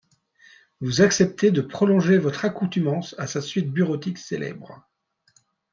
[0.79, 4.89] Vous acceptez de prolonger votre accoutumance à sa suite bureautique célèbre.